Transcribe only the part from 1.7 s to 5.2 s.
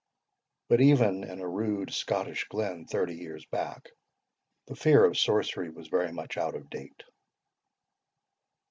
Scottish glen thirty years back, the fear of